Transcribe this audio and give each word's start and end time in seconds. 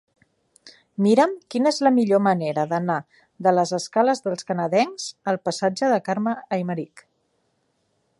Mira'm 1.07 1.33
quina 1.55 1.73
és 1.75 1.81
la 1.87 1.91
millor 1.97 2.21
manera 2.27 2.63
d'anar 2.71 2.95
de 3.47 3.53
les 3.57 3.75
escales 3.79 4.25
dels 4.29 4.49
Canadencs 4.53 5.05
al 5.33 5.39
passatge 5.49 5.91
de 5.93 6.01
Carme 6.09 6.35
Aymerich. 6.59 7.05